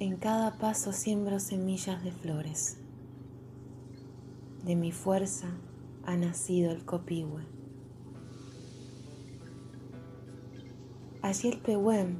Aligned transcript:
En 0.00 0.16
cada 0.16 0.56
paso 0.56 0.94
siembro 0.94 1.38
semillas 1.40 2.02
de 2.02 2.10
flores. 2.10 2.78
De 4.64 4.74
mi 4.74 4.92
fuerza 4.92 5.48
ha 6.06 6.16
nacido 6.16 6.72
el 6.72 6.86
copihue. 6.86 7.42
Allí 11.20 11.50
el 11.50 11.58
pehuem 11.58 12.16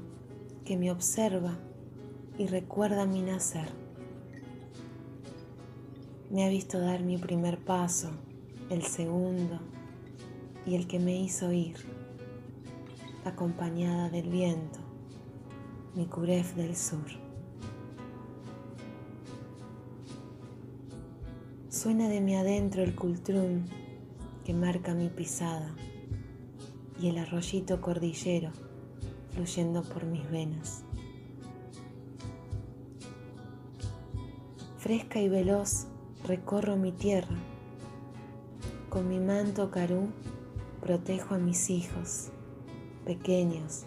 que 0.67 0.77
me 0.77 0.91
observa 0.93 1.57
y 2.37 2.49
recuerda 2.49 3.07
mi 3.07 3.23
nacer. 3.23 3.71
Me 6.31 6.45
ha 6.45 6.51
visto 6.51 6.79
dar 6.79 7.01
mi 7.01 7.17
primer 7.17 7.65
paso, 7.65 8.11
el 8.69 8.83
segundo 8.83 9.59
y 10.67 10.75
el 10.75 10.87
que 10.87 10.99
me 10.99 11.19
hizo 11.19 11.51
ir, 11.51 11.77
acompañada 13.25 14.11
del 14.11 14.29
viento, 14.29 14.81
mi 15.95 16.05
curef 16.05 16.55
del 16.57 16.77
sur. 16.77 17.30
Suena 21.83 22.11
de 22.11 22.21
mi 22.21 22.37
adentro 22.37 22.83
el 22.83 22.95
cultrún 22.95 23.65
que 24.45 24.53
marca 24.53 24.93
mi 24.93 25.09
pisada 25.09 25.75
y 27.01 27.09
el 27.09 27.17
arroyito 27.17 27.81
cordillero 27.81 28.53
fluyendo 29.31 29.83
por 29.83 30.05
mis 30.05 30.31
venas. 30.31 30.85
Fresca 34.77 35.23
y 35.23 35.31
veloz 35.31 35.87
recorro 36.23 36.77
mi 36.77 36.93
tierra. 36.93 37.39
Con 38.91 39.09
mi 39.09 39.19
manto 39.19 39.71
carú 39.71 40.11
protejo 40.83 41.35
a 41.35 41.39
mis 41.39 41.71
hijos, 41.71 42.29
pequeños, 43.07 43.87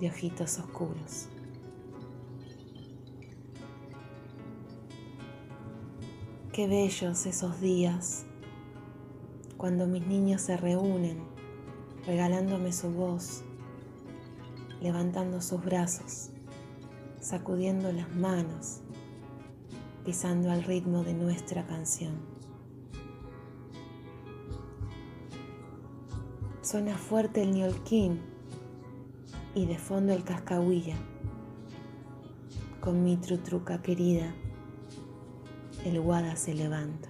de 0.00 0.10
ojitos 0.10 0.58
oscuros. 0.58 1.29
Qué 6.52 6.66
bellos 6.66 7.26
esos 7.26 7.60
días 7.60 8.26
cuando 9.56 9.86
mis 9.86 10.04
niños 10.08 10.42
se 10.42 10.56
reúnen, 10.56 11.22
regalándome 12.04 12.72
su 12.72 12.90
voz, 12.90 13.44
levantando 14.80 15.40
sus 15.42 15.64
brazos, 15.64 16.30
sacudiendo 17.20 17.92
las 17.92 18.12
manos, 18.16 18.80
pisando 20.04 20.50
al 20.50 20.64
ritmo 20.64 21.04
de 21.04 21.14
nuestra 21.14 21.64
canción. 21.68 22.18
Suena 26.62 26.98
fuerte 26.98 27.42
el 27.42 27.52
ñolquín 27.52 28.22
y 29.54 29.66
de 29.66 29.78
fondo 29.78 30.12
el 30.12 30.24
cascahuilla. 30.24 30.96
Con 32.80 33.04
mi 33.04 33.16
trutruca 33.18 33.80
querida, 33.82 34.34
el 35.84 36.00
guada 36.00 36.36
se 36.36 36.54
levanta. 36.54 37.08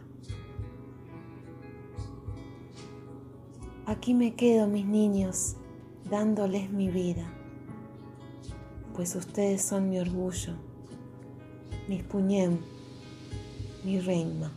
Aquí 3.87 4.15
me 4.15 4.35
quedo, 4.35 4.69
mis 4.69 4.87
niños, 4.87 5.57
dándoles 6.09 6.71
mi 6.71 6.89
vida, 6.89 7.25
pues 8.95 9.17
ustedes 9.17 9.63
son 9.63 9.91
mi 9.91 9.99
orgullo, 9.99 10.55
mis 11.89 12.03
puñem, 12.05 12.59
mi 13.85 13.99
reina. 13.99 14.53